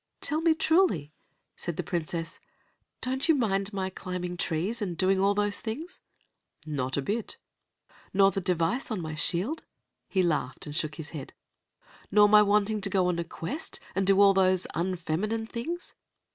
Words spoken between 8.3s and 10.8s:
the device on my shield?" He laughed and